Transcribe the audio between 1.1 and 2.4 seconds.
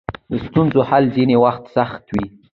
ځینې وخت سخت وي.